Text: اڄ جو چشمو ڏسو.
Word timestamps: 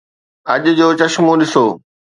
اڄ 0.53 0.63
جو 0.77 0.87
چشمو 0.99 1.33
ڏسو. 1.39 1.65